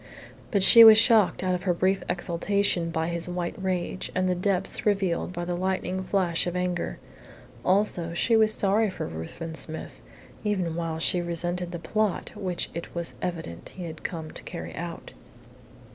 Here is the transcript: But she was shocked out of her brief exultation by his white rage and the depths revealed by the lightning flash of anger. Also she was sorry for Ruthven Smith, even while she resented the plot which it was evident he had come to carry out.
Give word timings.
But 0.49 0.63
she 0.63 0.83
was 0.83 0.97
shocked 0.97 1.43
out 1.43 1.53
of 1.53 1.61
her 1.61 1.75
brief 1.75 2.01
exultation 2.09 2.89
by 2.89 3.09
his 3.09 3.29
white 3.29 3.53
rage 3.61 4.11
and 4.15 4.27
the 4.27 4.33
depths 4.33 4.83
revealed 4.83 5.31
by 5.31 5.45
the 5.45 5.53
lightning 5.55 6.03
flash 6.05 6.47
of 6.47 6.55
anger. 6.55 6.97
Also 7.63 8.15
she 8.15 8.35
was 8.35 8.51
sorry 8.51 8.89
for 8.89 9.05
Ruthven 9.05 9.53
Smith, 9.53 10.01
even 10.43 10.73
while 10.75 10.97
she 10.97 11.21
resented 11.21 11.71
the 11.71 11.77
plot 11.77 12.31
which 12.35 12.71
it 12.73 12.95
was 12.95 13.13
evident 13.21 13.69
he 13.75 13.83
had 13.83 14.01
come 14.01 14.31
to 14.31 14.41
carry 14.41 14.73
out. 14.73 15.11